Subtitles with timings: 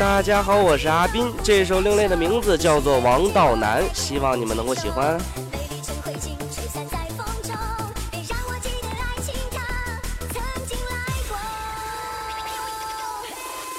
[0.00, 5.20] 大家好，我是阿斌，这首另类的名字叫做《王道难》，希望你们能够喜欢。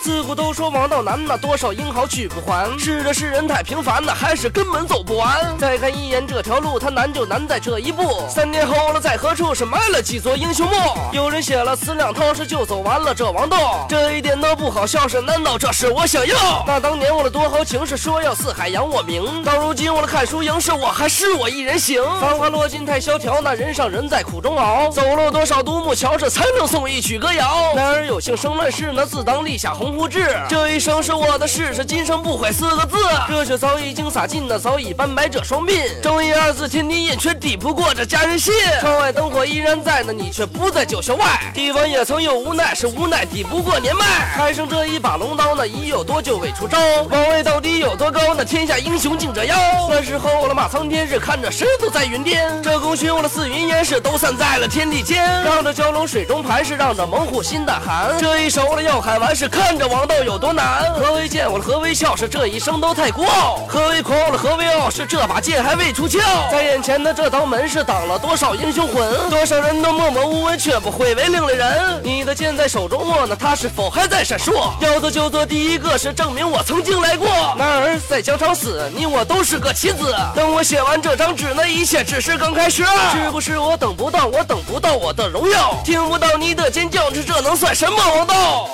[0.02, 2.77] 自古都说王道难呐，多少英豪取不还。
[2.79, 5.55] 是这世人太平凡呐，还是根本走不完？
[5.59, 8.27] 再看一眼这条路，它难就难在这一步。
[8.27, 10.73] 三年后了，在何处是埋了几座英雄墓？
[11.12, 13.85] 有人写了词两套，是就走完了这王道。
[13.88, 16.63] 这一点都不好笑，是难道这是我想要？
[16.65, 22.04] 那当年我的多豪情是说要四海扬我名，到如今我的看输赢是我还是我一人行？
[22.20, 24.90] 繁华落尽太萧条，那人上人在苦中熬。
[24.90, 27.71] 走了多少独木桥，这才能送一曲歌谣？
[27.76, 30.02] 男儿有幸生乱世，那自当立下鸿。
[30.02, 32.98] 无志，这一生是我的事，是今生不悔四个字。
[33.30, 36.02] 热血早已经洒尽，那早已斑白这双鬓。
[36.02, 38.52] 正义二字天地印，却抵不过这家人心。
[38.80, 41.26] 窗外灯火依然在，那你却不在九霄外。
[41.54, 44.05] 帝王也曾有无奈，是无奈抵不过年迈。
[44.35, 46.80] 还剩这一把龙刀，那已有多久未出招？
[47.12, 48.34] 王位到底有多高？
[48.35, 49.55] 那天下英雄竞折腰。
[49.87, 52.60] 那时候了马苍天，是看着狮子在云巅。
[52.63, 55.24] 这功勋我的似云烟，是都散在了天地间。
[55.43, 58.18] 让这蛟龙水中盘，是让这猛虎心胆寒。
[58.20, 59.77] 这一手了要喊完，是看。
[59.82, 60.93] 这王道有多难？
[60.93, 61.51] 何为剑？
[61.51, 62.15] 我的何为笑？
[62.15, 63.62] 是这一生都太孤傲。
[63.68, 64.16] 何为狂？
[64.28, 64.91] 我的何为傲？
[64.91, 66.19] 是这把剑还未出鞘。
[66.51, 69.28] 在眼前的这道门是挡了多少英雄魂？
[69.31, 72.00] 多少人都默默无闻，却不会为另类人。
[72.03, 74.69] 你的剑在手中握，呢，它是否还在闪烁？
[74.81, 77.28] 要做就做第一个，是证明我曾经来过。
[77.57, 80.16] 男儿在疆场死，你我都是个棋子。
[80.35, 82.85] 等我写完这张纸，那一切只是刚开始。
[83.12, 84.28] 是不是我等不到？
[84.28, 88.69] 我等不到我的荣耀，听不到你的尖叫，这这能算什么王道？